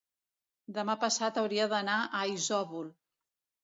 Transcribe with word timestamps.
demà 0.77 0.95
passat 1.05 1.39
hauria 1.43 1.71
d'anar 1.77 2.01
a 2.09 2.27
Isòvol. 2.35 2.95